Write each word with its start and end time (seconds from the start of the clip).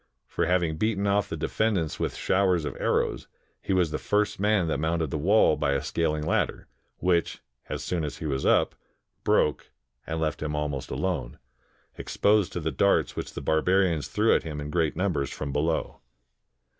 For 0.25 0.47
having 0.47 0.77
beaten 0.77 1.05
off 1.05 1.29
the 1.29 1.37
defendants 1.37 1.99
with 1.99 2.15
showers 2.15 2.65
of 2.65 2.75
arrows, 2.79 3.27
he 3.61 3.71
was 3.71 3.91
the 3.91 3.99
first 3.99 4.39
man 4.39 4.67
that 4.67 4.79
mounted 4.79 5.11
the 5.11 5.17
wall 5.19 5.55
by 5.57 5.73
a 5.73 5.83
scaling 5.83 6.25
ladder, 6.25 6.65
which, 6.97 7.43
as 7.69 7.83
soon 7.83 8.03
as 8.03 8.17
he 8.17 8.25
was 8.25 8.43
up, 8.43 8.73
broke 9.23 9.69
and 10.07 10.19
left 10.19 10.41
him 10.41 10.55
almost 10.55 10.89
alone, 10.89 11.37
exposed 11.99 12.51
to 12.53 12.59
the 12.59 12.71
darts 12.71 13.15
which 13.15 13.33
the 13.35 13.41
barbarians 13.41 14.07
threw 14.07 14.33
at 14.33 14.41
him 14.41 14.59
in 14.59 14.71
great 14.71 14.95
numbers 14.95 15.29
87 15.29 15.33
INDIA 15.33 15.37
from 15.37 15.51
below. 15.53 15.99